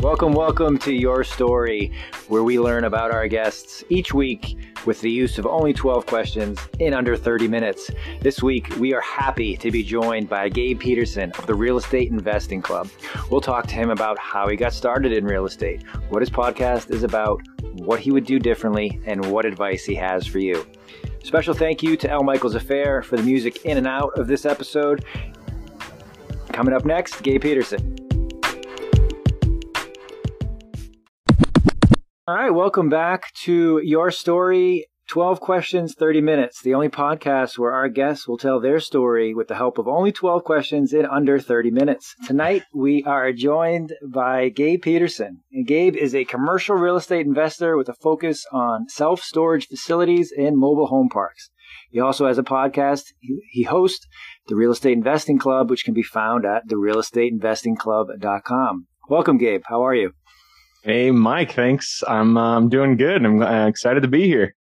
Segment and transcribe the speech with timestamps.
[0.00, 1.90] Welcome, welcome to Your Story,
[2.28, 6.60] where we learn about our guests each week with the use of only 12 questions
[6.78, 7.90] in under 30 minutes.
[8.20, 12.10] This week, we are happy to be joined by Gabe Petersen of the Real Estate
[12.10, 12.88] Investing Club.
[13.30, 16.90] We'll talk to him about how he got started in real estate, what his podcast
[16.90, 17.40] is about,
[17.72, 20.66] what he would do differently, and what advice he has for you.
[21.24, 24.44] Special thank you to El Michels Affair for the music in and out of this
[24.44, 25.06] episode.
[26.52, 28.05] Coming up next, Gabe Petersen.
[32.28, 37.70] All right, welcome back to Your Story 12 Questions, 30 Minutes, the only podcast where
[37.70, 41.38] our guests will tell their story with the help of only 12 questions in under
[41.38, 42.16] 30 minutes.
[42.26, 45.42] Tonight, we are joined by Gabe Petersen.
[45.52, 50.32] And Gabe is a commercial real estate investor with a focus on self storage facilities
[50.36, 51.50] and mobile home parks.
[51.90, 53.04] He also has a podcast.
[53.20, 54.04] He hosts
[54.48, 58.86] the Real Estate Investing Club, which can be found at therealestateinvestingclub.com.
[59.08, 59.62] Welcome, Gabe.
[59.66, 60.10] How are you?
[60.86, 61.50] Hey, Mike.
[61.50, 62.04] Thanks.
[62.06, 63.24] I'm uh, I'm doing good.
[63.24, 64.54] I'm uh, excited to be here.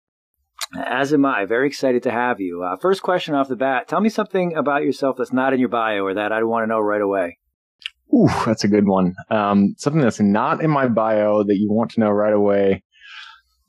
[0.87, 1.47] As am I.
[1.47, 2.62] Very excited to have you.
[2.62, 5.69] Uh, first question off the bat: Tell me something about yourself that's not in your
[5.69, 7.39] bio, or that I'd want to know right away.
[8.14, 9.17] Ooh, that's a good one.
[9.31, 12.84] Um, something that's not in my bio that you want to know right away.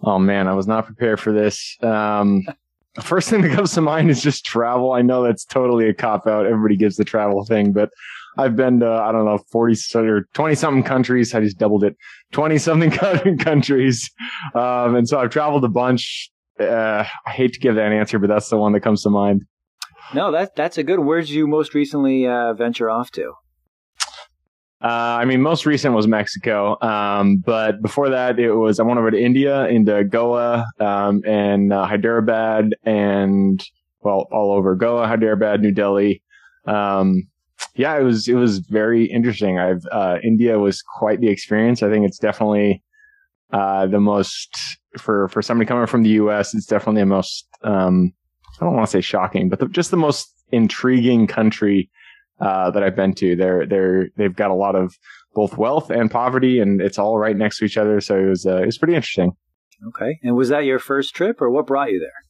[0.02, 1.76] Oh man, I was not prepared for this.
[1.82, 2.44] Um,
[2.94, 4.92] the first thing that comes to mind is just travel.
[4.92, 6.45] I know that's totally a cop out.
[6.45, 7.90] Everybody gives the travel thing, but
[8.38, 11.34] I've been to, I don't know, 40 or 20 something countries.
[11.34, 11.95] I just doubled it.
[12.31, 12.92] 20 something
[13.39, 14.09] countries.
[14.56, 16.30] Um, and so I've traveled a bunch.
[16.59, 19.44] Uh, I hate to give that answer, but that's the one that comes to mind.
[20.14, 21.00] No, that, that's a good.
[21.00, 23.34] Where'd you most recently, uh, venture off to?
[24.84, 26.78] Uh, I mean, most recent was Mexico.
[26.81, 31.72] Um, but before that, it was, I went over to India, into Goa, um, and
[31.72, 33.64] uh, Hyderabad and,
[34.02, 36.22] well, all over Goa, Hyderabad, New Delhi.
[36.66, 37.23] Um,
[37.76, 39.58] yeah, it was it was very interesting.
[39.58, 41.82] I've uh, India was quite the experience.
[41.82, 42.84] I think it's definitely
[43.52, 46.54] uh, the most for for somebody coming from the U.S.
[46.54, 48.14] It's definitely the most um,
[48.60, 51.89] I don't want to say shocking, but the, just the most intriguing country
[52.39, 53.36] uh, that I've been to.
[53.36, 54.94] They're they're they've got a lot of
[55.33, 58.02] both wealth and poverty, and it's all right next to each other.
[58.02, 59.32] So it was uh, it was pretty interesting.
[59.88, 62.23] Okay, and was that your first trip, or what brought you there?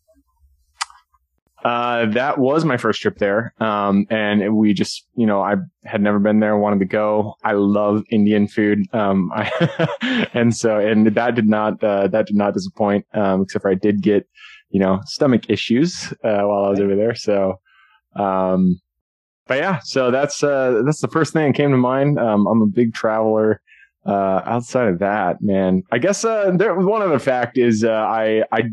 [1.63, 3.53] Uh, that was my first trip there.
[3.59, 7.35] Um, and we just, you know, I had never been there, wanted to go.
[7.43, 8.83] I love Indian food.
[8.93, 13.61] Um, I, and so, and that did not, uh, that did not disappoint, um, except
[13.61, 14.27] for I did get,
[14.71, 17.15] you know, stomach issues, uh, while I was over there.
[17.15, 17.59] So,
[18.17, 18.81] um,
[19.47, 22.19] but yeah, so that's, uh, that's the first thing that came to mind.
[22.19, 23.61] Um, I'm a big traveler.
[24.05, 28.43] Uh, outside of that, man, I guess, uh, there, one other fact is, uh, I,
[28.51, 28.63] I,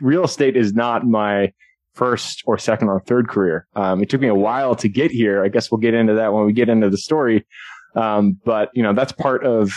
[0.00, 1.52] real estate is not my,
[2.00, 3.66] first or second or third career.
[3.76, 5.44] Um, it took me a while to get here.
[5.44, 7.46] I guess we'll get into that when we get into the story.
[7.94, 9.70] Um, but you know, that's part of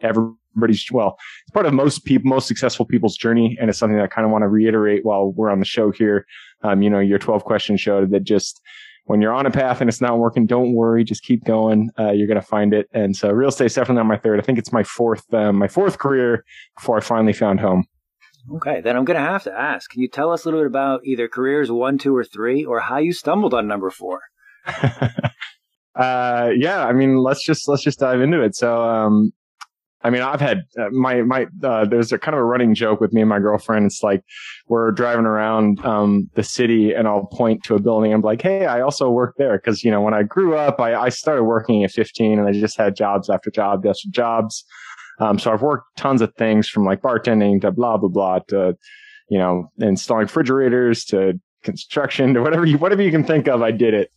[0.00, 3.58] everybody's, well, it's part of most people, most successful people's journey.
[3.60, 5.90] And it's something that I kind of want to reiterate while we're on the show
[5.90, 6.26] here.
[6.62, 8.62] Um, you know, your 12 question show that just,
[9.04, 11.90] when you're on a path and it's not working, don't worry, just keep going.
[11.98, 12.88] Uh, you're going to find it.
[12.92, 14.40] And so real estate's definitely not my third.
[14.40, 16.42] I think it's my fourth, um, my fourth career
[16.74, 17.84] before I finally found home.
[18.54, 19.90] Okay, then I'm going to have to ask.
[19.90, 22.80] Can you tell us a little bit about either careers one, two, or three, or
[22.80, 24.20] how you stumbled on number four?
[25.96, 28.54] uh, yeah, I mean, let's just let's just dive into it.
[28.54, 29.32] So, um,
[30.02, 33.00] I mean, I've had uh, my my uh, there's a kind of a running joke
[33.00, 33.86] with me and my girlfriend.
[33.86, 34.22] It's like
[34.68, 38.12] we're driving around um, the city, and I'll point to a building.
[38.12, 40.94] I'm like, hey, I also work there because you know when I grew up, I,
[40.94, 44.64] I started working at 15, and I just had jobs after jobs after jobs.
[45.18, 48.76] Um, so I've worked tons of things from like bartending to blah, blah, blah to,
[49.28, 53.62] you know, installing refrigerators to construction to whatever you, whatever you can think of.
[53.62, 54.10] I did it.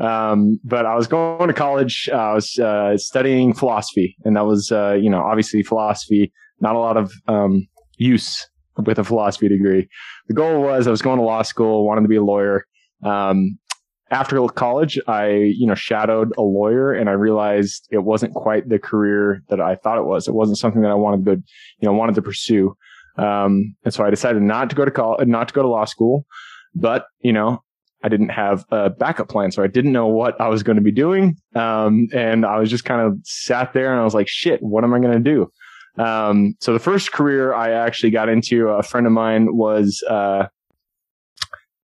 [0.00, 2.08] Um, but I was going to college.
[2.12, 6.76] Uh, I was, uh, studying philosophy and that was, uh, you know, obviously philosophy, not
[6.76, 7.66] a lot of, um,
[7.96, 8.46] use
[8.86, 9.88] with a philosophy degree.
[10.28, 12.64] The goal was I was going to law school, wanted to be a lawyer.
[13.04, 13.58] Um,
[14.10, 18.78] after college, I, you know, shadowed a lawyer and I realized it wasn't quite the
[18.78, 20.28] career that I thought it was.
[20.28, 22.74] It wasn't something that I wanted to, you know, wanted to pursue.
[23.18, 25.84] Um, and so I decided not to go to college, not to go to law
[25.84, 26.24] school,
[26.74, 27.62] but, you know,
[28.02, 29.50] I didn't have a backup plan.
[29.50, 31.36] So I didn't know what I was going to be doing.
[31.54, 34.84] Um, and I was just kind of sat there and I was like, shit, what
[34.84, 35.50] am I going to do?
[36.02, 40.46] Um, so the first career I actually got into, a friend of mine was, uh,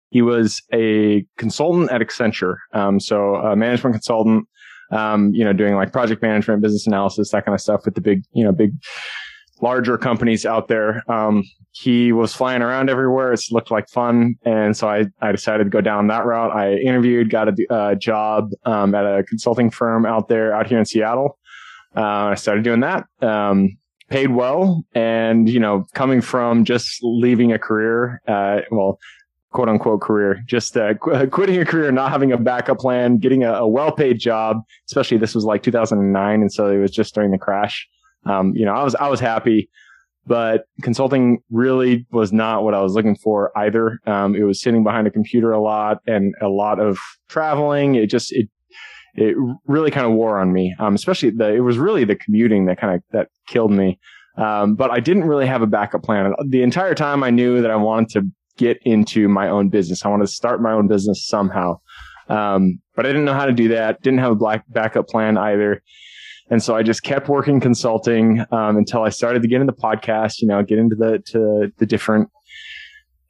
[0.10, 2.58] he was a consultant at Accenture.
[2.74, 4.48] Um, so a management consultant,
[4.92, 8.02] um, you know, doing like project management, business analysis, that kind of stuff with the
[8.02, 8.72] big, you know, big,
[9.62, 11.02] larger companies out there.
[11.12, 13.34] Um, he was flying around everywhere.
[13.34, 14.36] It looked like fun.
[14.46, 16.56] And so I, I decided to go down that route.
[16.56, 20.80] I interviewed, got a uh, job, um, at a consulting firm out there, out here
[20.80, 21.38] in Seattle.
[21.96, 23.06] uh, I started doing that.
[23.22, 23.78] Um,
[24.10, 29.00] paid well, and you know, coming from just leaving a career, uh, well,
[29.56, 33.46] quote unquote career, just uh, qu- quitting a career, not having a backup plan, getting
[33.46, 34.58] a, a well paid job,
[34.88, 36.42] especially this was like 2009.
[36.42, 37.88] And so it was just during the crash.
[38.26, 39.70] Um, you know, I was, I was happy,
[40.28, 44.00] but consulting really was not what I was looking for either.
[44.06, 46.98] Um, it was sitting behind a computer a lot and a lot of
[47.30, 47.96] traveling.
[47.96, 48.50] It just, it,
[49.14, 49.38] it
[49.68, 50.76] really kind of wore on me.
[50.80, 54.00] Um, especially the, it was really the commuting that kind of, that killed me.
[54.38, 56.34] Um, but I didn't really have a backup plan.
[56.46, 60.06] The entire time I knew that I wanted to get into my own business.
[60.06, 61.80] I wanted to start my own business somehow.
[62.30, 64.02] Um, but I didn't know how to do that.
[64.02, 65.84] Didn't have a black backup plan either.
[66.50, 69.82] And so I just kept working consulting, um, until I started to get into the
[69.82, 72.30] podcast, you know, get into the, to the different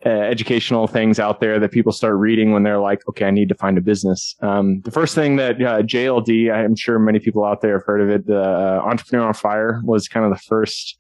[0.05, 3.49] uh, educational things out there that people start reading when they're like, okay, I need
[3.49, 4.35] to find a business.
[4.41, 8.01] Um, the first thing that uh, JLD, I'm sure many people out there have heard
[8.01, 10.97] of it, the uh, Entrepreneur on Fire was kind of the first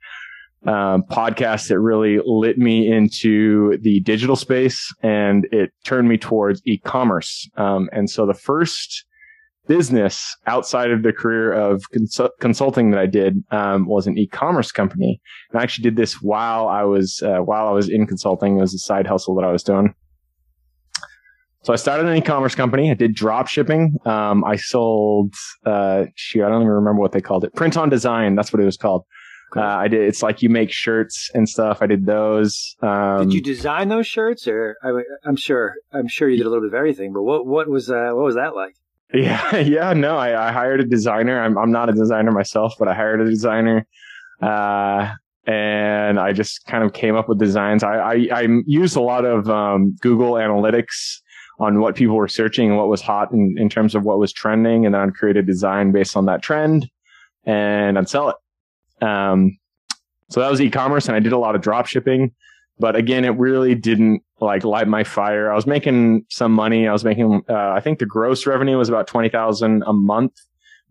[0.65, 6.61] um, podcast that really lit me into the digital space and it turned me towards
[6.65, 7.47] e-commerce.
[7.57, 9.05] Um, and so the first
[9.67, 14.71] business outside of the career of consul- consulting that I did um, was an e-commerce
[14.71, 15.19] company.
[15.51, 18.57] And I actually did this while I was uh, while I was in consulting.
[18.57, 19.93] It was a side hustle that I was doing.
[21.63, 22.91] So I started an e-commerce company.
[22.91, 23.97] I did drop shipping.
[24.05, 25.33] Um, I sold,
[25.65, 27.55] uh, shoot, I don't even remember what they called it.
[27.55, 28.35] Print on design.
[28.35, 29.03] That's what it was called.
[29.55, 30.01] Uh, I did.
[30.01, 31.77] It's like you make shirts and stuff.
[31.81, 32.75] I did those.
[32.81, 36.49] Um, did you design those shirts, or I, am sure I'm sure you did a
[36.49, 37.13] little bit of everything.
[37.13, 38.75] But what what was uh, what was that like?
[39.13, 39.93] Yeah, yeah.
[39.93, 41.41] No, I, I hired a designer.
[41.41, 43.87] I'm I'm not a designer myself, but I hired a designer.
[44.41, 45.13] Uh,
[45.47, 47.83] and I just kind of came up with designs.
[47.83, 51.21] I I, I used a lot of um, Google Analytics
[51.59, 54.33] on what people were searching and what was hot in, in terms of what was
[54.33, 56.89] trending, and then I'd create a design based on that trend,
[57.45, 58.35] and I'd sell it.
[59.01, 59.57] Um,
[60.29, 62.31] so that was e-commerce and I did a lot of drop shipping,
[62.79, 65.51] but again, it really didn't like light my fire.
[65.51, 66.87] I was making some money.
[66.87, 70.33] I was making, uh, I think the gross revenue was about 20,000 a month,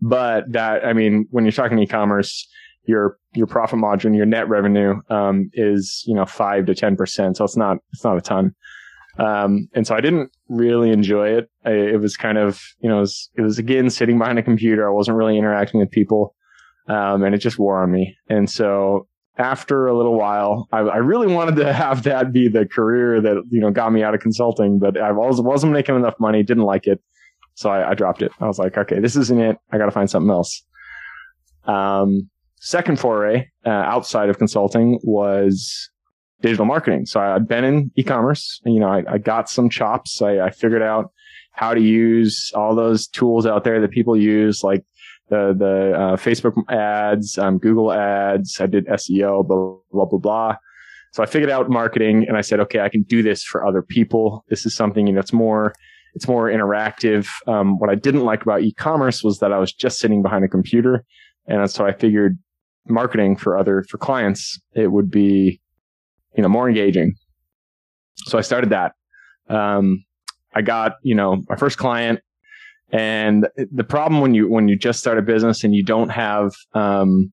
[0.01, 2.49] but that, I mean, when you're talking e-commerce,
[2.87, 7.37] your, your profit margin, your net revenue, um, is, you know, five to 10%.
[7.37, 8.55] So it's not, it's not a ton.
[9.19, 11.51] Um, and so I didn't really enjoy it.
[11.65, 14.43] I, it was kind of, you know, it was, it was again sitting behind a
[14.43, 14.89] computer.
[14.89, 16.35] I wasn't really interacting with people.
[16.87, 18.17] Um, and it just wore on me.
[18.29, 19.09] And so
[19.39, 23.43] after a little while, I, I, really wanted to have that be the career that,
[23.51, 26.65] you know, got me out of consulting, but I was, wasn't making enough money, didn't
[26.65, 27.01] like it.
[27.55, 28.33] So I, I dropped it.
[28.41, 29.57] I was like, okay, this isn't it.
[29.73, 30.63] I got to find something else.
[31.65, 35.91] Um, second foray uh, outside of consulting was
[36.41, 37.07] digital marketing.
[37.07, 38.61] So I had been in e-commerce.
[38.67, 40.21] You know, I, I got some chops.
[40.21, 41.11] I, I, figured out
[41.53, 44.85] how to use all those tools out there that people use, like
[45.29, 48.61] the the uh, Facebook ads, um, Google ads.
[48.61, 50.57] I did SEO, blah blah blah blah.
[51.13, 53.83] So I figured out marketing, and I said, okay, I can do this for other
[53.83, 54.45] people.
[54.49, 55.75] This is something you know, it's more
[56.15, 57.29] it's more interactive.
[57.47, 60.49] Um, what I didn't like about e-commerce was that I was just sitting behind a
[60.49, 61.05] computer,
[61.47, 62.39] and so I figured
[62.87, 65.61] marketing for other for clients it would be
[66.37, 67.15] you know more engaging.
[68.27, 68.93] So I started that.
[69.49, 70.05] Um,
[70.55, 72.21] I got you know my first client
[72.93, 76.53] and the problem when you when you just start a business and you don't have
[76.75, 77.33] um,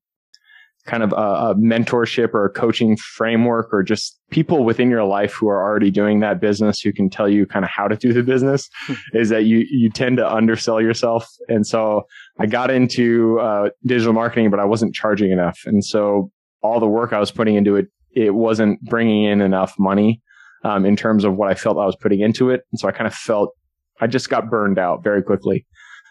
[0.85, 5.33] kind of a, a, mentorship or a coaching framework or just people within your life
[5.33, 8.13] who are already doing that business who can tell you kind of how to do
[8.13, 8.93] the business hmm.
[9.13, 11.27] is that you you tend to undersell yourself.
[11.47, 12.03] And so
[12.39, 15.59] i got into uh, digital marketing but i wasn't charging enough.
[15.65, 16.31] And so
[16.63, 20.21] all the work i was putting into it it wasn't bringing in enough money
[20.63, 22.61] um, in terms of what i felt i was putting into it.
[22.71, 23.55] And so i kind of felt
[24.01, 25.65] I just got burned out very quickly.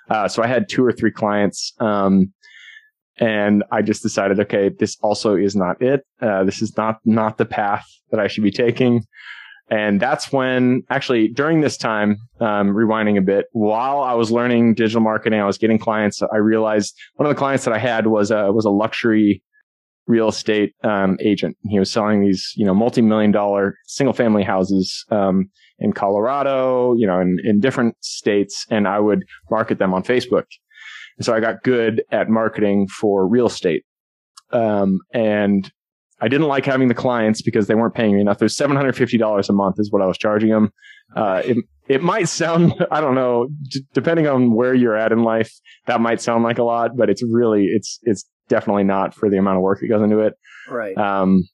[0.09, 1.73] Uh, so I had two or three clients.
[1.81, 2.33] Um,
[3.19, 6.07] and I just decided, okay, this also is not it.
[6.23, 9.05] Uh, this is not, not the path that I should be taking.
[9.69, 14.75] And that's when actually during this time, um, rewinding a bit, while I was learning
[14.75, 16.23] digital marketing, I was getting clients.
[16.23, 19.43] I realized one of the clients that I had was a, was a luxury
[20.11, 21.57] real estate, um, agent.
[21.69, 27.07] He was selling these, you know, multi-million dollar single family houses, um, in Colorado, you
[27.07, 30.45] know, in, in different states, and I would market them on Facebook.
[31.17, 33.85] And so I got good at marketing for real estate.
[34.53, 35.71] Um, and
[36.21, 38.39] I didn't like having the clients because they weren't paying me enough.
[38.39, 40.71] There's $750 a month is what I was charging them.
[41.17, 41.57] Uh, it,
[41.89, 45.53] it might sound, I don't know, d- depending on where you're at in life,
[45.87, 49.39] that might sound like a lot, but it's really, it's, it's definitely not for the
[49.39, 50.35] amount of work that goes into it.
[50.69, 50.97] Right.
[50.99, 51.49] Um,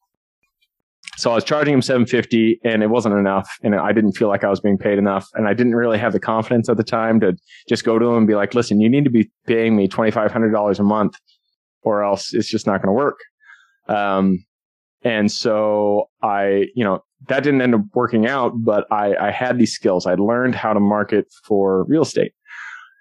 [1.16, 3.48] so I was charging him 750 and it wasn't enough.
[3.62, 5.28] And I didn't feel like I was being paid enough.
[5.34, 7.36] And I didn't really have the confidence at the time to
[7.68, 10.78] just go to him and be like, listen, you need to be paying me $2,500
[10.78, 11.14] a month
[11.82, 13.18] or else it's just not going to work.
[13.88, 14.44] Um,
[15.02, 19.58] and so I, you know, that didn't end up working out, but I, I had
[19.58, 20.06] these skills.
[20.06, 22.32] I learned how to market for real estate.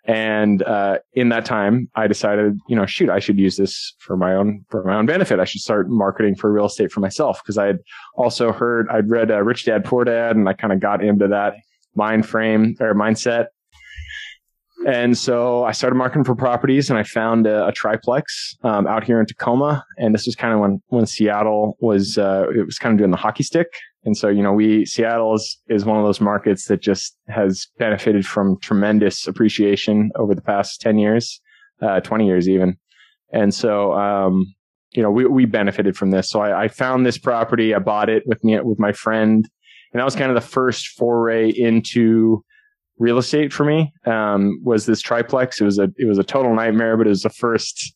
[0.07, 4.15] And, uh, in that time, I decided, you know, shoot, I should use this for
[4.15, 5.39] my own, for my own benefit.
[5.39, 7.41] I should start marketing for real estate for myself.
[7.45, 7.79] Cause I had
[8.15, 11.27] also heard, I'd read uh, Rich Dad Poor Dad and I kind of got into
[11.29, 11.55] that
[11.95, 13.47] mind frame or mindset.
[14.85, 19.03] And so I started marketing for properties and I found a, a triplex um, out
[19.03, 19.83] here in Tacoma.
[19.97, 23.11] And this was kind of when, when Seattle was, uh, it was kind of doing
[23.11, 23.67] the hockey stick.
[24.03, 27.67] And so, you know, we, Seattle is, is one of those markets that just has
[27.79, 31.41] benefited from tremendous appreciation over the past 10 years,
[31.81, 32.77] uh, 20 years even.
[33.33, 34.53] And so, um,
[34.91, 36.29] you know, we, we benefited from this.
[36.29, 37.73] So I, I found this property.
[37.73, 39.47] I bought it with me, with my friend.
[39.91, 42.43] And that was kind of the first foray into,
[42.97, 45.59] real estate for me um, was this triplex.
[45.59, 47.95] It was a it was a total nightmare, but it was the first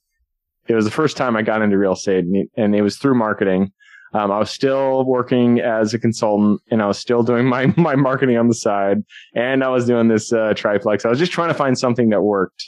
[0.68, 2.98] it was the first time I got into real estate, and it, and it was
[2.98, 3.72] through marketing.
[4.14, 7.96] Um, I was still working as a consultant, and I was still doing my my
[7.96, 9.04] marketing on the side,
[9.36, 11.06] and I was doing this uh, triplex.
[11.06, 12.64] I was just trying to find something that worked.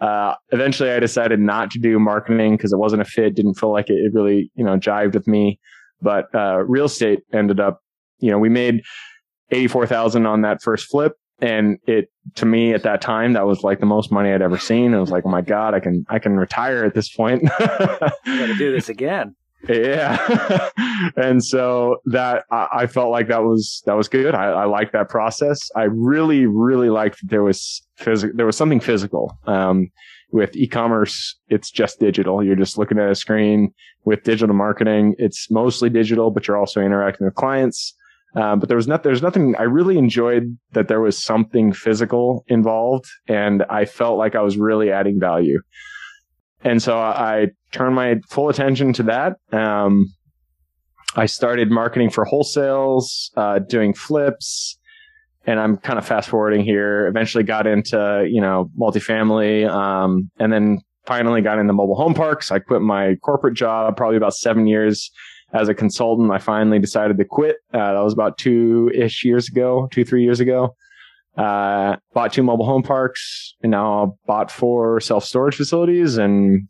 [0.00, 3.34] Uh, eventually, I decided not to do marketing because it wasn't a fit.
[3.34, 5.58] Didn't feel like it, it really you know jived with me.
[6.00, 7.80] But uh, real estate ended up,
[8.18, 8.82] you know, we made
[9.50, 13.46] eighty four thousand on that first flip and it to me at that time that
[13.46, 14.94] was like the most money I'd ever seen.
[14.94, 17.42] I was like, oh my god, I can I can retire at this point.
[17.58, 19.34] I Got to do this again.
[19.68, 20.68] Yeah,
[21.16, 24.34] and so that I, I, felt like that was that was good.
[24.34, 25.70] I, I liked that process.
[25.74, 28.36] I really really liked that there was physical.
[28.36, 29.38] There was something physical.
[29.46, 29.90] Um,
[30.32, 32.42] with e-commerce, it's just digital.
[32.42, 33.72] You're just looking at a screen.
[34.04, 37.94] With digital marketing, it's mostly digital, but you're also interacting with clients.
[38.34, 42.44] Um, but there was not, there's nothing, I really enjoyed that there was something physical
[42.48, 45.60] involved and I felt like I was really adding value.
[46.62, 49.36] And so I turned my full attention to that.
[49.52, 50.06] Um,
[51.14, 54.78] I started marketing for wholesales, uh, doing flips,
[55.46, 57.06] and I'm kind of fast forwarding here.
[57.06, 62.50] Eventually got into, you know, multifamily, um, and then finally got into mobile home parks.
[62.50, 65.10] I quit my corporate job probably about seven years
[65.54, 67.56] as a consultant, I finally decided to quit.
[67.72, 70.74] Uh, that was about two ish years ago, two, three years ago.
[71.38, 76.68] Uh, bought two mobile home parks and now bought four self storage facilities and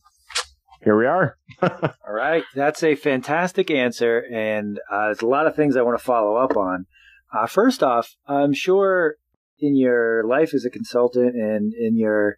[0.83, 1.37] here we are.
[1.63, 2.45] All right.
[2.55, 4.23] That's a fantastic answer.
[4.31, 6.87] And uh, there's a lot of things I want to follow up on.
[7.33, 9.17] Uh, first off, I'm sure
[9.59, 12.37] in your life as a consultant and in your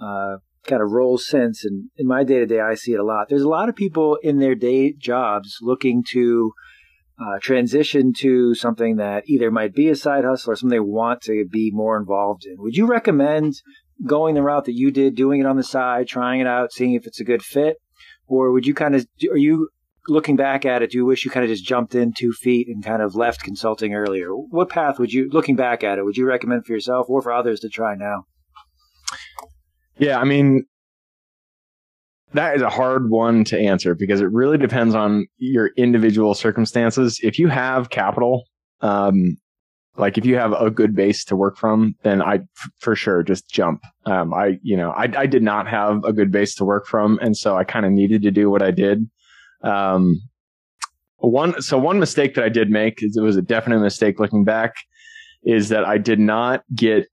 [0.00, 0.36] uh,
[0.66, 1.64] kind of roles since.
[1.64, 3.28] And in my day to day, I see it a lot.
[3.28, 6.52] There's a lot of people in their day jobs looking to
[7.18, 11.22] uh, transition to something that either might be a side hustle or something they want
[11.22, 12.56] to be more involved in.
[12.58, 13.54] Would you recommend
[14.04, 16.92] going the route that you did, doing it on the side, trying it out, seeing
[16.92, 17.78] if it's a good fit?
[18.26, 19.70] Or would you kind of, are you
[20.08, 22.68] looking back at it, do you wish you kind of just jumped in two feet
[22.68, 24.28] and kind of left consulting earlier?
[24.30, 27.32] What path would you, looking back at it, would you recommend for yourself or for
[27.32, 28.26] others to try now?
[29.98, 30.64] Yeah, I mean,
[32.32, 37.18] that is a hard one to answer because it really depends on your individual circumstances.
[37.22, 38.44] If you have capital,
[38.80, 39.36] um,
[39.96, 43.22] like if you have a good base to work from, then I f- for sure
[43.22, 43.80] just jump.
[44.04, 47.18] Um, I, you know, I, I did not have a good base to work from.
[47.22, 49.08] And so I kind of needed to do what I did.
[49.62, 50.20] Um,
[51.18, 54.44] one, so one mistake that I did make is it was a definite mistake looking
[54.44, 54.74] back
[55.44, 57.06] is that I did not get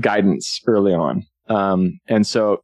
[0.00, 1.24] guidance early on.
[1.48, 2.62] Um, and so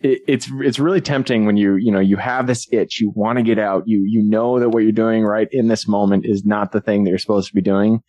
[0.00, 3.38] it, it's it's really tempting when you you know you have this itch, you want
[3.38, 6.44] to get out, you you know that what you're doing right in this moment is
[6.44, 8.02] not the thing that you're supposed to be doing.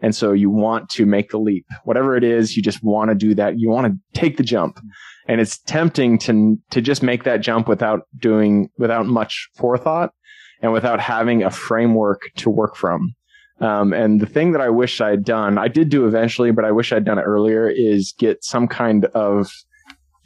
[0.00, 1.66] And so you want to make the leap.
[1.84, 3.58] Whatever it is, you just want to do that.
[3.58, 4.78] You want to take the jump.
[5.28, 10.10] And it's tempting to, to just make that jump without doing, without much forethought
[10.60, 13.14] and without having a framework to work from.
[13.60, 16.72] Um, and the thing that I wish I'd done, I did do eventually, but I
[16.72, 19.50] wish I'd done it earlier is get some kind of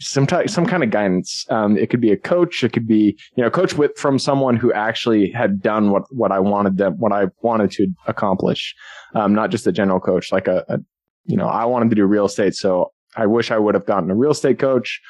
[0.00, 1.44] some type, some kind of guidance.
[1.50, 2.62] Um, it could be a coach.
[2.62, 6.30] It could be, you know, coach with from someone who actually had done what, what
[6.30, 8.75] I wanted them, what I wanted to accomplish.
[9.14, 10.78] Um, not just a general coach, like a, a,
[11.25, 12.54] you know, I wanted to do real estate.
[12.54, 15.00] So I wish I would have gotten a real estate coach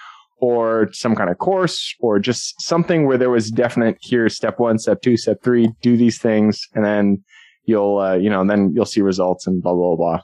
[0.41, 4.79] or some kind of course or just something where there was definite here, step one,
[4.79, 6.67] step two, step three, do these things.
[6.75, 7.25] And then
[7.69, 10.21] you'll, uh, you know, and then you'll see results and blah, blah, blah.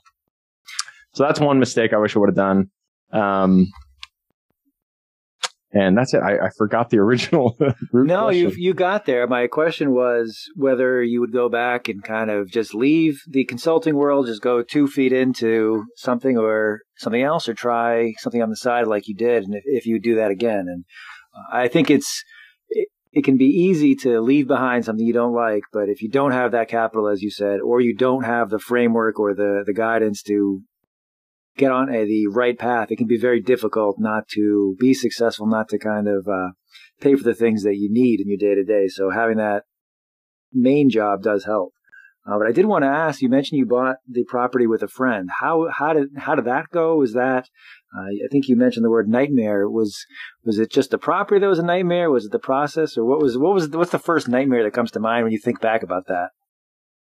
[1.12, 2.70] So that's one mistake I wish I would have done.
[3.12, 3.68] Um,
[5.70, 6.22] and that's it.
[6.22, 7.56] I, I forgot the original.
[7.92, 9.26] no, you you got there.
[9.26, 13.96] My question was whether you would go back and kind of just leave the consulting
[13.96, 18.56] world, just go two feet into something or something else, or try something on the
[18.56, 20.66] side like you did, and if, if you do that again.
[20.68, 20.84] And
[21.52, 22.24] I think it's
[23.14, 26.32] it can be easy to leave behind something you don't like, but if you don't
[26.32, 29.72] have that capital, as you said, or you don't have the framework or the, the
[29.72, 30.62] guidance to
[31.56, 35.46] get on a, the right path, it can be very difficult not to be successful,
[35.46, 36.50] not to kind of uh,
[37.00, 38.88] pay for the things that you need in your day to day.
[38.88, 39.62] So having that
[40.52, 41.72] main job does help.
[42.26, 43.20] Uh, but I did want to ask.
[43.20, 45.28] You mentioned you bought the property with a friend.
[45.40, 46.96] How how did how did that go?
[46.96, 47.48] Was that
[47.96, 49.68] uh, I think you mentioned the word nightmare.
[49.68, 50.06] Was
[50.42, 52.10] was it just the property that was a nightmare?
[52.10, 54.90] Was it the process, or what was what was what's the first nightmare that comes
[54.92, 56.30] to mind when you think back about that?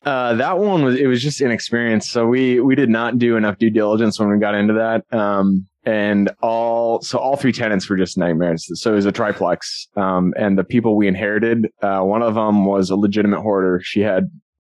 [0.05, 2.11] Uh, that one was it was just inexperience.
[2.11, 5.17] So we we did not do enough due diligence when we got into that.
[5.17, 8.69] Um, and all so all three tenants were just nightmares.
[8.75, 9.89] So it was a triplex.
[9.97, 13.81] Um, and the people we inherited, uh, one of them was a legitimate hoarder.
[13.83, 14.25] She had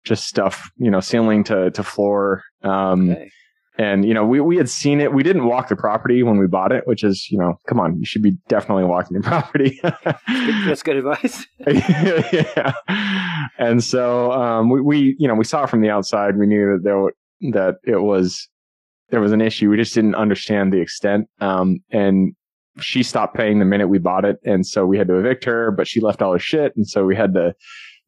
[0.08, 2.42] just stuff, you know, ceiling to to floor.
[2.62, 3.30] Um, okay.
[3.80, 5.12] And you know, we we had seen it.
[5.12, 7.96] We didn't walk the property when we bought it, which is, you know, come on,
[7.96, 9.80] you should be definitely walking the property.
[10.66, 11.46] That's good advice.
[12.32, 12.72] yeah.
[13.58, 16.36] And so um, we we you know we saw from the outside.
[16.36, 18.48] We knew that there that it was
[19.10, 19.70] there was an issue.
[19.70, 21.28] We just didn't understand the extent.
[21.40, 22.34] Um, and
[22.80, 25.70] she stopped paying the minute we bought it, and so we had to evict her.
[25.70, 27.54] But she left all her shit, and so we had to,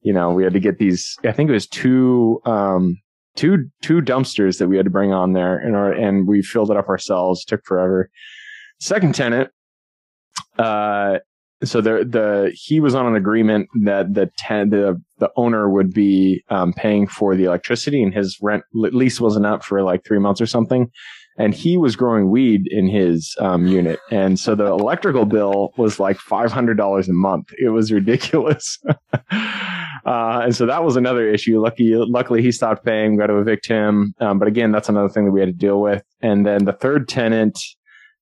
[0.03, 1.17] you know, we had to get these.
[1.25, 2.97] I think it was two um,
[3.37, 6.71] two two dumpsters that we had to bring on there, and our, and we filled
[6.71, 7.45] it up ourselves.
[7.45, 8.11] Took forever.
[8.79, 9.51] Second tenant,
[10.59, 11.19] uh,
[11.63, 15.93] so the the he was on an agreement that the ten, the the owner would
[15.93, 20.19] be um, paying for the electricity, and his rent lease wasn't up for like three
[20.19, 20.91] months or something.
[21.39, 26.01] And he was growing weed in his um, unit, and so the electrical bill was
[26.01, 27.53] like five hundred dollars a month.
[27.59, 28.79] It was ridiculous.
[30.05, 31.61] Uh, and so that was another issue.
[31.61, 33.13] Lucky, luckily he stopped paying.
[33.13, 34.15] We got to evict him.
[34.21, 36.03] Um, but again, that's another thing that we had to deal with.
[36.21, 37.59] And then the third tenant,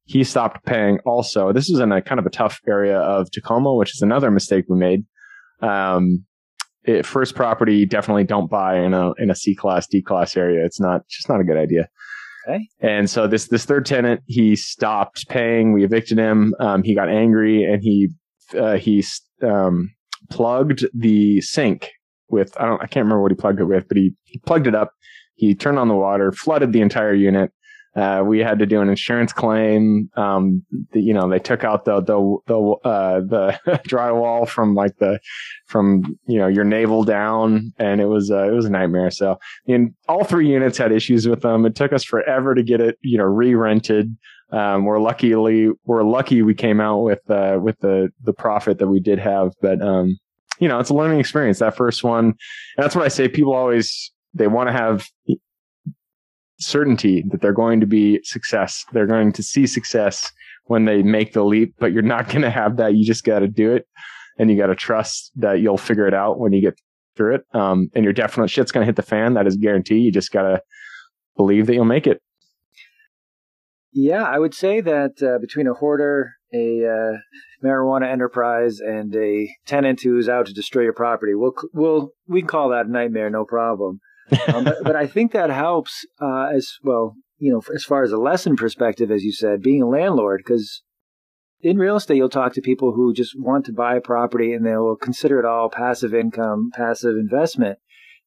[0.05, 1.53] he stopped paying also.
[1.53, 4.65] This is in a kind of a tough area of Tacoma, which is another mistake
[4.69, 5.05] we made.
[5.61, 6.25] Um,
[6.85, 10.65] it, first property, definitely don't buy in a, in a C class, D class area.
[10.65, 11.89] It's not, just not a good idea.
[12.49, 12.67] Okay.
[12.81, 15.75] And so this, this third tenant, he stopped paying.
[15.75, 16.55] We evicted him.
[16.59, 18.09] Um, he got angry and he,
[18.59, 19.05] uh, he,
[19.43, 19.91] um,
[20.31, 21.91] plugged the sink
[22.29, 24.67] with I don't I can't remember what he plugged it with, but he, he plugged
[24.67, 24.93] it up.
[25.35, 27.53] He turned on the water, flooded the entire unit.
[27.97, 30.09] Uh, we had to do an insurance claim.
[30.17, 30.63] Um,
[30.93, 35.19] the, you know, they took out the the the uh, the drywall from like the
[35.67, 39.11] from you know your navel down, and it was uh, it was a nightmare.
[39.11, 41.67] So, in all three units had issues with them.
[41.67, 44.17] It took us forever to get it you know re rented.
[44.51, 48.89] Um, we're luckily we're lucky we came out with uh, with the the profit that
[48.89, 50.17] we did have, but um,
[50.59, 51.59] you know it's a learning experience.
[51.59, 52.37] That first one, and
[52.77, 53.29] that's what I say.
[53.29, 55.07] People always they want to have
[56.59, 58.85] certainty that they're going to be success.
[58.93, 60.33] They're going to see success
[60.65, 62.95] when they make the leap, but you're not going to have that.
[62.95, 63.87] You just got to do it,
[64.39, 66.81] and you got to trust that you'll figure it out when you get
[67.17, 67.43] through it.
[67.53, 69.35] Um, and your definite shit's going to hit the fan.
[69.35, 69.99] That is guarantee.
[69.99, 70.63] You just got to
[71.37, 72.23] believe that you'll make it.
[74.01, 77.19] Yeah, I would say that uh, between a hoarder, a uh,
[77.67, 82.49] marijuana enterprise, and a tenant who's out to destroy your property, we'll we'll we can
[82.49, 83.99] call that a nightmare, no problem.
[84.55, 87.17] um, but, but, I think that helps uh, as well.
[87.39, 90.85] You know, as far as a lesson perspective, as you said, being a landlord, because
[91.61, 94.65] in real estate, you'll talk to people who just want to buy a property and
[94.65, 97.79] they will consider it all passive income, passive investment.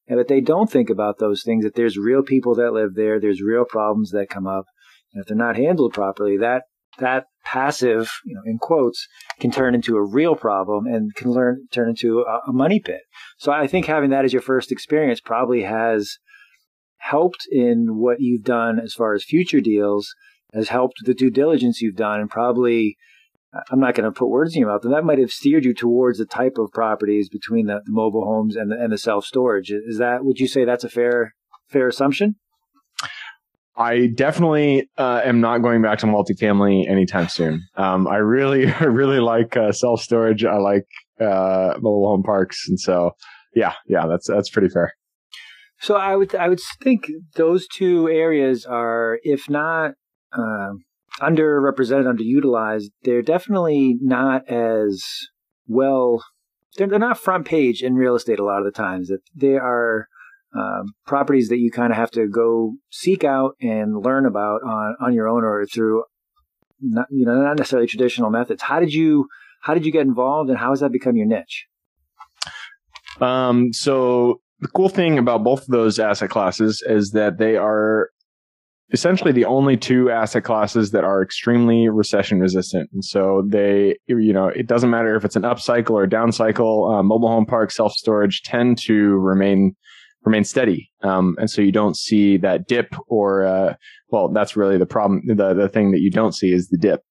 [0.06, 3.22] And but they don't think about those things that there's real people that live there,
[3.22, 4.66] there's real problems that come up.
[5.14, 6.64] And if they're not handled properly, that
[7.00, 9.08] that passive, you know, in quotes,
[9.40, 13.02] can turn into a real problem and can learn turn into a, a money pit.
[13.38, 16.18] So I think having that as your first experience probably has
[16.98, 20.14] helped in what you've done as far as future deals,
[20.54, 22.98] has helped the due diligence you've done, and probably
[23.70, 25.74] I'm not going to put words in your mouth, and that might have steered you
[25.74, 29.26] towards the type of properties between the, the mobile homes and the, and the self
[29.26, 29.72] storage.
[29.72, 31.36] Is that would you say that's a fair
[31.70, 32.36] fair assumption?
[33.76, 37.66] I definitely uh, am not going back to multifamily anytime soon.
[37.76, 40.44] Um, I really, I really like uh, self storage.
[40.44, 40.88] I like
[41.20, 43.12] uh, mobile home parks, and so
[43.56, 44.94] yeah, yeah, that's that's pretty fair.
[45.80, 49.94] So I would I would think those two areas are, if not
[50.34, 50.74] uh,
[51.20, 55.04] underrepresented, underutilized, they're definitely not as
[55.68, 56.24] well.
[56.78, 59.08] They're, they're not front page in real estate a lot of the times.
[59.08, 60.08] That they are
[60.56, 64.96] um, properties that you kind of have to go seek out and learn about on,
[65.00, 66.04] on your own or through
[66.82, 68.62] not, you know not necessarily traditional methods.
[68.62, 69.28] How did you
[69.62, 71.68] how did you get involved and how has that become your niche?
[73.20, 78.10] Um, so the cool thing about both of those asset classes is that they are
[78.94, 82.90] essentially the only two asset classes that are extremely recession resistant.
[82.92, 86.32] And so they, you know, it doesn't matter if it's an upcycle or a down
[86.32, 89.76] cycle, uh, mobile home park, self storage tend to remain
[90.24, 90.92] remain steady.
[91.02, 93.74] Um, and so you don't see that dip or, uh,
[94.10, 95.22] well, that's really the problem.
[95.26, 97.02] The, the thing that you don't see is the dip.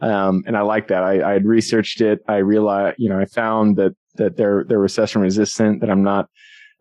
[0.00, 1.02] Um, and I like that.
[1.02, 2.20] I, I had researched it.
[2.28, 6.28] I realized, you know, I found that, that they're, they're recession resistant, that I'm not,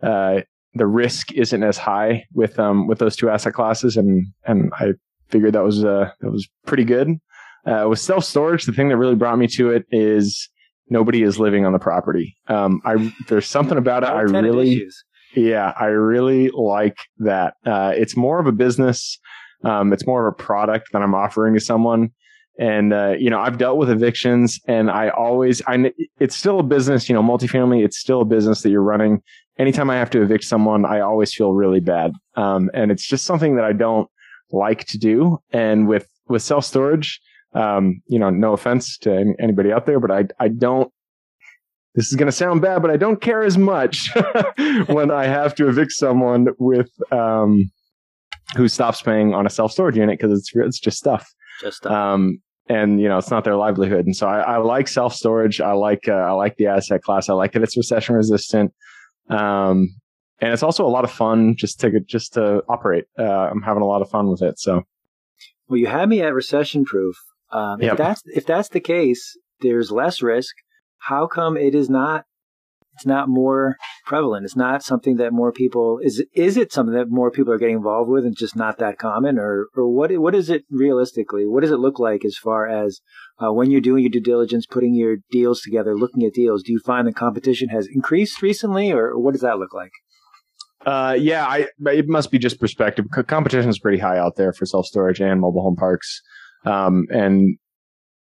[0.03, 0.41] uh,
[0.73, 3.97] the risk isn't as high with, um, with those two asset classes.
[3.97, 4.93] And, and I
[5.29, 7.17] figured that was, uh, that was pretty good.
[7.65, 10.47] Uh, with self storage, the thing that really brought me to it is
[10.89, 12.37] nobody is living on the property.
[12.47, 14.09] Um, I, there's something about it.
[14.09, 15.03] I really, issues.
[15.37, 17.53] Yeah, I really like that.
[17.65, 19.19] Uh, it's more of a business.
[19.63, 22.11] Um, it's more of a product that I'm offering to someone.
[22.59, 26.63] And, uh, you know, I've dealt with evictions and I always, I, it's still a
[26.63, 29.21] business, you know, multifamily, it's still a business that you're running.
[29.59, 32.13] Anytime I have to evict someone, I always feel really bad.
[32.35, 34.09] Um, and it's just something that I don't
[34.51, 35.37] like to do.
[35.51, 37.21] And with, with self storage,
[37.53, 40.91] um, you know, no offense to anybody out there, but I, I don't,
[41.97, 44.11] this is going to sound bad, but I don't care as much
[44.85, 47.71] when I have to evict someone with, um,
[48.55, 51.27] who stops paying on a self storage unit because it's, it's just stuff.
[51.59, 51.91] Just stuff.
[51.91, 54.05] Um, and you know it's not their livelihood.
[54.05, 55.59] And so I, I like self storage.
[55.59, 57.29] I like uh, I like the asset class.
[57.29, 58.73] I like that it's recession resistant.
[59.29, 59.89] Um,
[60.39, 63.05] and it's also a lot of fun just to just to operate.
[63.17, 64.59] Uh, I'm having a lot of fun with it.
[64.59, 64.83] So,
[65.67, 67.15] well, you had me at recession proof.
[67.51, 67.97] Um, if yep.
[67.97, 70.53] that's if that's the case, there's less risk.
[70.99, 72.25] How come it is not
[72.97, 74.43] it's not more prevalent.
[74.43, 76.25] It's not something that more people is.
[76.33, 79.37] Is it something that more people are getting involved with, and just not that common,
[79.37, 80.11] or or what?
[80.17, 81.45] What is it realistically?
[81.45, 83.01] What does it look like as far as
[83.39, 86.63] uh, when you're doing your due diligence, putting your deals together, looking at deals?
[86.63, 89.91] Do you find the competition has increased recently, or what does that look like?
[90.83, 93.05] Uh, yeah, I, it must be just perspective.
[93.27, 96.19] Competition is pretty high out there for self storage and mobile home parks,
[96.65, 97.59] um, and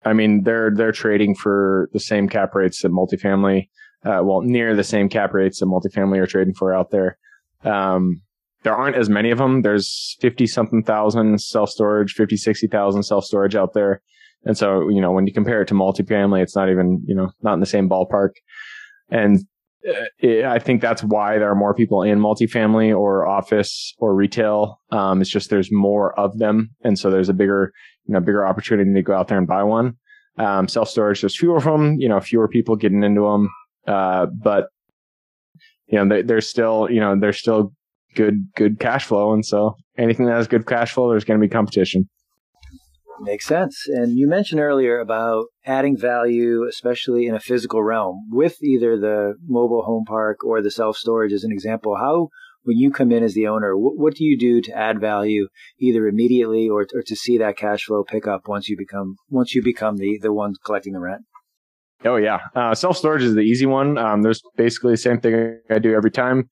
[0.07, 3.69] I mean they're they're trading for the same cap rates that multifamily
[4.07, 7.19] uh, well, near the same cap rates that multifamily are trading for out there.
[7.65, 8.23] Um,
[8.63, 9.63] there aren't as many of them.
[9.63, 14.03] There's 50 something thousand self storage, 50, 60,000 self storage out there.
[14.45, 17.31] And so, you know, when you compare it to multifamily, it's not even, you know,
[17.43, 18.31] not in the same ballpark.
[19.11, 19.41] And
[20.23, 24.81] I think that's why there are more people in multifamily or office or retail.
[24.91, 26.71] Um, it's just there's more of them.
[26.83, 27.73] And so there's a bigger,
[28.07, 29.95] you know, bigger opportunity to go out there and buy one.
[30.39, 33.49] Um, self storage, there's fewer of them, you know, fewer people getting into them.
[33.87, 34.67] Uh, but
[35.87, 37.73] you know, they're still, you know, they're still
[38.15, 39.33] good, good cash flow.
[39.33, 42.09] And so anything that has good cash flow, there's going to be competition.
[43.21, 43.87] Makes sense.
[43.89, 49.35] And you mentioned earlier about adding value, especially in a physical realm with either the
[49.47, 51.97] mobile home park or the self storage as an example.
[51.97, 52.29] How,
[52.65, 55.49] when you come in as the owner, what, what do you do to add value
[55.81, 59.55] either immediately or, or to see that cash flow pick up once you become, once
[59.55, 61.23] you become the, the one collecting the rent?
[62.05, 63.97] Oh yeah, uh, self storage is the easy one.
[63.97, 66.51] Um, there's basically the same thing I do every time.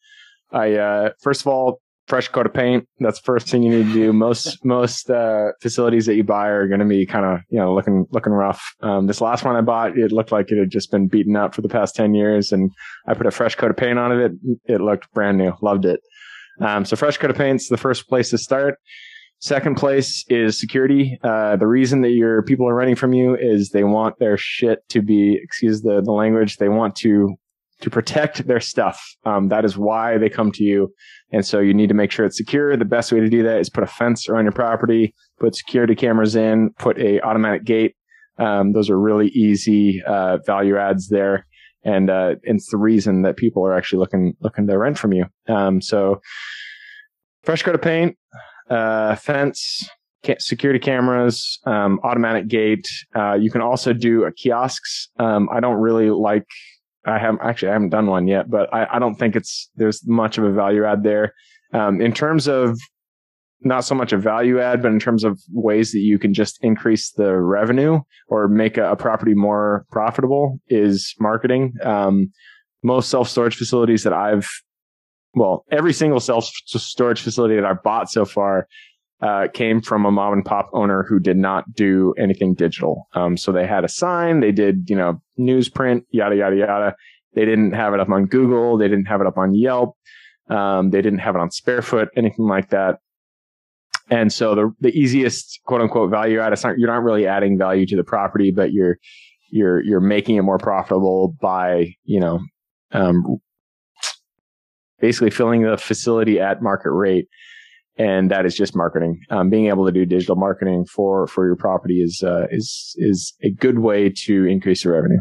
[0.51, 2.87] I uh, first of all, fresh coat of paint.
[3.01, 4.13] That's the first thing you need to do.
[4.13, 7.75] Most most uh, facilities that you buy are going to be kind of you know
[7.75, 8.63] looking looking rough.
[8.81, 11.55] Um, this last one I bought, it looked like it had just been beaten up
[11.55, 12.71] for the past ten years, and
[13.07, 14.33] I put a fresh coat of paint on it.
[14.67, 15.53] It looked brand new.
[15.63, 16.01] Loved it.
[16.61, 18.79] Um, so fresh coat of paint's the first place to start.
[19.41, 21.19] Second place is security.
[21.23, 24.79] Uh, the reason that your people are running from you is they want their shit
[24.89, 27.35] to be, excuse the, the language, they want to
[27.85, 28.99] to protect their stuff.
[29.27, 30.91] Um, that is why they come to you.
[31.33, 32.75] And so you need to make sure it's secure.
[32.79, 35.95] The best way to do that is put a fence around your property, put security
[35.95, 37.95] cameras in, put a automatic gate.
[38.39, 41.47] Um, those are really easy uh, value adds there,
[41.85, 45.27] and uh, it's the reason that people are actually looking looking to rent from you.
[45.47, 46.23] Um, so
[47.43, 48.17] fresh coat of paint,
[48.71, 49.87] uh, fence,
[50.39, 52.89] security cameras, um, automatic gate.
[53.15, 55.11] Uh, you can also do a kiosks.
[55.19, 56.47] Um, I don't really like.
[57.07, 60.07] I haven't actually I haven't done one yet, but I, I don't think it's there's
[60.07, 61.35] much of a value add there.
[61.73, 62.79] Um, in terms of
[63.61, 66.59] not so much a value add, but in terms of ways that you can just
[66.63, 71.73] increase the revenue or make a, a property more profitable is marketing.
[71.83, 72.31] Um,
[72.83, 74.49] most self storage facilities that I've
[75.35, 78.69] well, every single self storage facility that I've bought so far
[79.25, 83.09] uh, came from a mom and pop owner who did not do anything digital.
[83.15, 86.97] Um, so they had a sign, they did, you know, newsprint, yada, yada, yada.
[87.33, 88.77] They didn't have it up on Google.
[88.77, 89.97] They didn't have it up on Yelp.
[90.51, 92.99] Um, they didn't have it on Sparefoot, anything like that.
[94.11, 97.57] And so the, the easiest quote unquote value add, it's not, you're not really adding
[97.57, 98.99] value to the property, but you're,
[99.51, 102.41] you're, you're making it more profitable by, you know,
[102.93, 103.39] um,
[105.01, 107.27] basically filling the facility at market rate.
[107.97, 109.21] And that is just marketing.
[109.31, 113.35] Um, being able to do digital marketing for for your property is uh, is is
[113.43, 115.21] a good way to increase your revenue.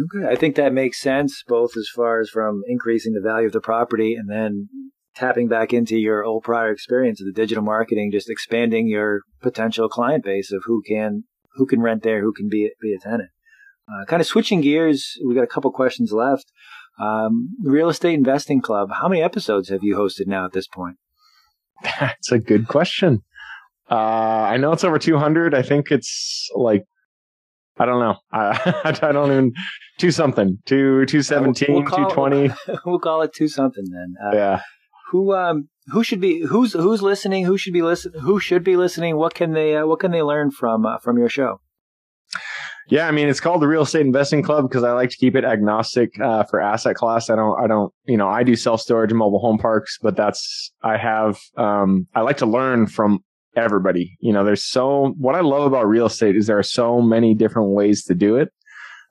[0.00, 3.52] Okay, I think that makes sense, both as far as from increasing the value of
[3.52, 4.68] the property and then
[5.14, 9.88] tapping back into your old prior experience of the digital marketing, just expanding your potential
[9.88, 13.30] client base of who can who can rent there, who can be be a tenant.
[13.86, 16.50] Uh, kind of switching gears, we got a couple questions left.
[16.98, 18.90] Um, Real Estate Investing Club.
[19.00, 20.96] How many episodes have you hosted now at this point?
[21.82, 23.22] That's a good question.
[23.90, 25.54] Uh, I know it's over 200.
[25.54, 26.84] I think it's like
[27.76, 28.16] I don't know.
[28.32, 29.52] I, I don't even
[29.98, 32.50] two something, two two seventeen, we'll two twenty.
[32.86, 34.14] We'll call it two something then.
[34.24, 34.60] Uh, yeah.
[35.10, 37.44] Who um who should be who's who's listening?
[37.44, 38.12] Who should be listen?
[38.20, 39.16] Who should be listening?
[39.16, 41.60] What can they uh, what can they learn from uh, from your show?
[42.88, 45.36] Yeah, I mean it's called the Real Estate Investing Club because I like to keep
[45.36, 47.30] it agnostic uh, for asset class.
[47.30, 50.16] I don't I don't you know I do self storage and mobile home parks, but
[50.16, 53.20] that's I have um I like to learn from
[53.56, 54.16] everybody.
[54.20, 57.34] You know, there's so, what I love about real estate is there are so many
[57.34, 58.50] different ways to do it.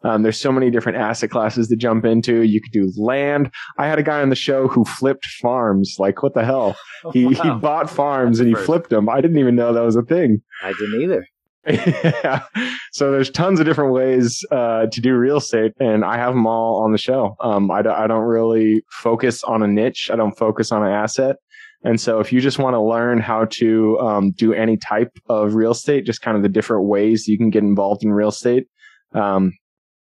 [0.05, 2.41] Um, there's so many different asset classes to jump into.
[2.41, 3.49] You could do land.
[3.77, 5.95] I had a guy on the show who flipped farms.
[5.97, 6.75] Like, what the hell?
[7.11, 7.31] He, wow.
[7.31, 9.09] he bought farms and he flipped them.
[9.09, 10.41] I didn't even know that was a thing.
[10.61, 11.27] I didn't either.
[11.67, 12.43] yeah.
[12.91, 16.45] So there's tons of different ways uh, to do real estate, and I have them
[16.45, 17.35] all on the show.
[17.39, 20.09] Um, I, d- I don't really focus on a niche.
[20.11, 21.37] I don't focus on an asset.
[21.83, 25.53] And so if you just want to learn how to um, do any type of
[25.53, 28.67] real estate, just kind of the different ways you can get involved in real estate,
[29.13, 29.51] um,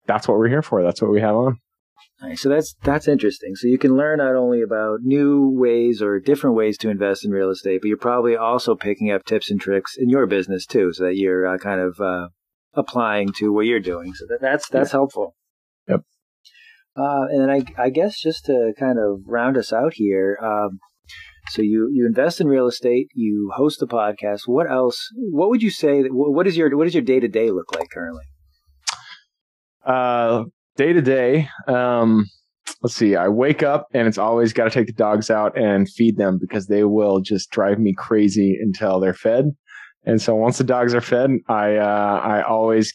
[0.07, 0.83] that's what we're here for.
[0.83, 1.59] That's what we have on.
[2.23, 2.41] Nice.
[2.41, 3.57] So that's that's interesting.
[3.57, 7.33] So you can learn not only about new ways or different ways to invest in
[7.33, 10.93] real estate, but you're probably also picking up tips and tricks in your business too,
[10.93, 12.29] so that you're uh, kind of uh,
[12.75, 14.15] applying to what you're doing.
[14.15, 14.99] So that, that's that's yeah.
[14.99, 15.35] helpful.
[15.89, 16.03] Yep.
[16.97, 20.79] Uh, and I, I guess just to kind of round us out here, um,
[21.49, 24.43] so you you invest in real estate, you host a podcast.
[24.47, 25.09] What else?
[25.17, 26.03] What would you say?
[26.03, 28.25] What is your what does your day to day look like currently?
[29.85, 30.45] Uh,
[30.77, 31.49] day to day.
[31.67, 32.27] Um,
[32.83, 33.17] let's see.
[33.17, 36.39] I wake up and it's always got to take the dogs out and feed them
[36.39, 39.51] because they will just drive me crazy until they're fed.
[40.05, 42.93] And so once the dogs are fed, I uh, I always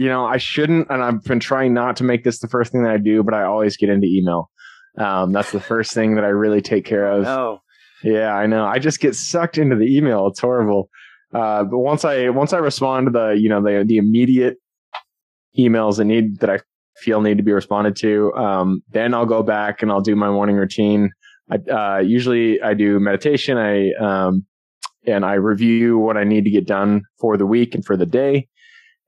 [0.00, 2.84] you know, I shouldn't, and I've been trying not to make this the first thing
[2.84, 4.50] that I do, but I always get into email.
[4.96, 7.26] Um, that's the first thing that I really take care of.
[7.26, 7.58] Oh,
[8.02, 8.64] yeah, I know.
[8.64, 10.26] I just get sucked into the email.
[10.28, 10.88] It's horrible.
[11.34, 14.56] Uh, but once I once I respond to the you know the the immediate
[15.58, 16.60] emails that need that I
[17.00, 20.30] feel need to be responded to, um, then I'll go back and I'll do my
[20.30, 21.10] morning routine.
[21.50, 23.58] I uh, usually I do meditation.
[23.58, 24.46] I um,
[25.06, 28.06] and I review what I need to get done for the week and for the
[28.06, 28.48] day,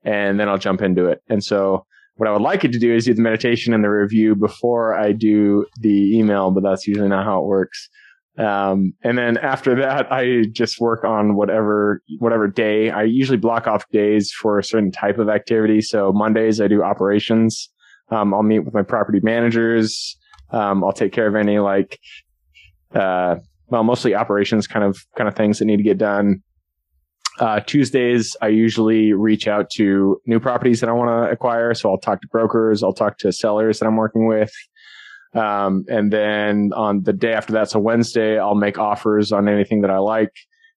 [0.03, 1.21] and then I'll jump into it.
[1.29, 3.89] And so what I would like it to do is do the meditation and the
[3.89, 7.89] review before I do the email, but that's usually not how it works.
[8.37, 12.89] Um, and then after that, I just work on whatever, whatever day.
[12.89, 15.81] I usually block off days for a certain type of activity.
[15.81, 17.69] So Mondays, I do operations.
[18.13, 20.17] Um, I'll meet with my property managers.
[20.51, 21.99] Um, I'll take care of any like,
[22.93, 23.35] uh,
[23.67, 26.43] well, mostly operations kind of, kind of things that need to get done.
[27.39, 31.73] Uh, Tuesdays, I usually reach out to new properties that I want to acquire.
[31.73, 32.83] So I'll talk to brokers.
[32.83, 34.53] I'll talk to sellers that I'm working with.
[35.33, 39.81] Um, and then on the day after that, so Wednesday, I'll make offers on anything
[39.81, 40.29] that I like.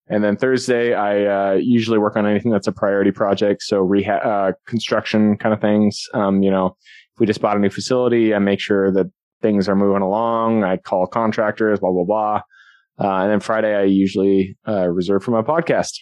[0.08, 3.62] And then Thursday, I uh, usually work on anything that's a priority project.
[3.62, 6.02] So rehab, uh, construction kind of things.
[6.14, 6.76] Um, you know,
[7.16, 9.06] if we just bought a new facility, I make sure that
[9.40, 10.64] things are moving along.
[10.64, 12.40] I call contractors, blah, blah, blah.
[12.98, 15.92] Uh, and then Friday, I usually uh, reserve for my podcast.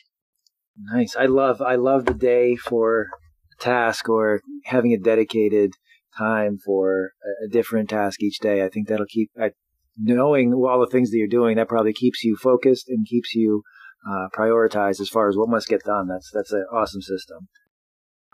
[0.76, 1.14] Nice.
[1.14, 3.06] I love, I love the day for
[3.52, 5.74] a task or having a dedicated
[6.18, 7.12] time for
[7.44, 8.64] a, different task each day.
[8.64, 9.50] I think that'll keep I,
[9.96, 11.56] knowing all the things that you're doing.
[11.56, 13.62] That probably keeps you focused and keeps you
[14.08, 16.08] uh, prioritized as far as what must get done.
[16.08, 17.48] That's that's an awesome system.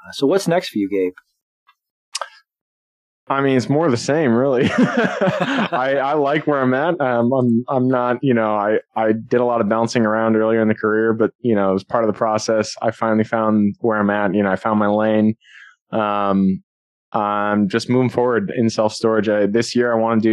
[0.03, 1.13] Uh, so what's next for you, Gabe?
[3.31, 4.69] I mean, it's more the same, really.
[4.77, 7.01] I, I like where I'm at.
[7.01, 10.61] Um, I'm I'm not, you know, I I did a lot of bouncing around earlier
[10.61, 13.77] in the career, but you know, it was part of the process, I finally found
[13.79, 14.35] where I'm at.
[14.35, 15.37] You know, I found my lane.
[15.93, 16.65] Um,
[17.13, 19.27] I'm just moving forward in self storage.
[19.53, 20.29] This year, I want to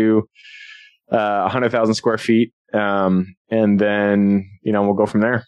[1.12, 5.45] do uh, 100,000 square feet, um, and then you know we'll go from there.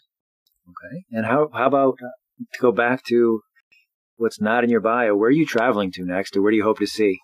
[0.68, 1.02] Okay.
[1.10, 3.40] And how how about uh, to go back to
[4.18, 5.16] what's not in your bio?
[5.16, 7.18] Where are you traveling to next, or where do you hope to see?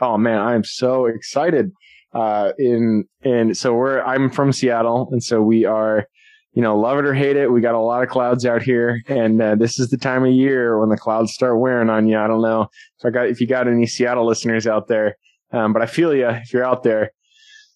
[0.00, 1.72] Oh man, I'm so excited.
[2.12, 6.06] Uh, in in so we're I'm from Seattle, and so we are
[6.54, 9.02] you know, love it or hate it, we got a lot of clouds out here,
[9.08, 12.18] and uh, this is the time of year when the clouds start wearing on you.
[12.18, 15.16] I don't know if I got if you got any Seattle listeners out there,
[15.52, 17.10] um, but I feel you if you're out there.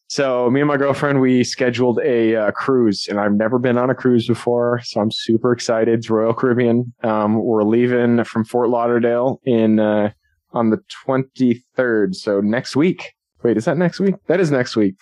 [0.09, 3.89] So me and my girlfriend, we scheduled a uh, cruise, and I've never been on
[3.89, 5.99] a cruise before, so I'm super excited.
[5.99, 6.93] It's Royal Caribbean.
[7.03, 10.13] Um, we're leaving from Fort Lauderdale in uh,
[10.57, 13.13] on the 23rd, so next week.
[13.43, 14.15] Wait, is that next week?
[14.27, 14.97] That is next week.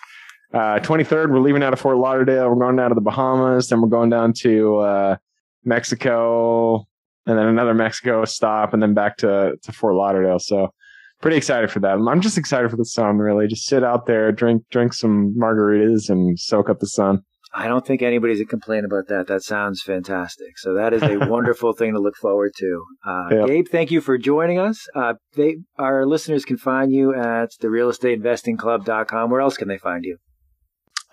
[0.53, 2.49] Uh, 23rd, we're leaving out of Fort Lauderdale.
[2.49, 5.17] We're going down to the Bahamas, then we're going down to uh,
[5.63, 6.85] Mexico,
[7.25, 10.39] and then another Mexico stop, and then back to to Fort Lauderdale.
[10.39, 10.73] So
[11.21, 11.97] pretty excited for that.
[11.97, 13.47] I'm just excited for the sun, really.
[13.47, 17.23] Just sit out there, drink drink some margaritas, and soak up the sun.
[17.57, 19.27] I don't think anybody's a complaint about that.
[19.27, 20.57] That sounds fantastic.
[20.57, 22.85] So that is a wonderful thing to look forward to.
[23.07, 23.47] Uh, yep.
[23.47, 24.85] Gabe, thank you for joining us.
[24.93, 29.29] Uh, they, our listeners can find you at therealestateinvestingclub.com.
[29.29, 30.17] Where else can they find you?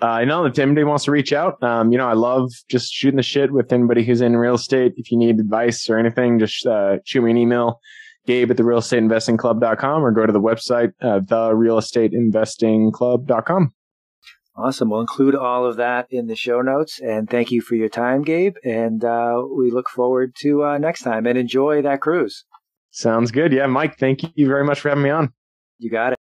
[0.03, 2.93] Uh, I know if anybody wants to reach out, um, you know, I love just
[2.93, 4.95] shooting the shit with anybody who's in real estate.
[4.97, 7.79] If you need advice or anything, just uh, shoot me an email
[8.27, 11.79] gabe at the real estate investing club.com or go to the website, uh, the real
[11.79, 13.73] estate investing club.com.
[14.55, 14.91] Awesome.
[14.91, 17.01] We'll include all of that in the show notes.
[17.01, 18.57] And thank you for your time, Gabe.
[18.65, 22.45] And uh, we look forward to uh, next time and enjoy that cruise.
[22.91, 23.53] Sounds good.
[23.53, 25.33] Yeah, Mike, thank you very much for having me on.
[25.79, 26.19] You got it.